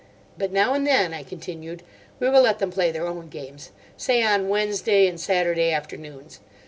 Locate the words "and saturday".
5.05-5.71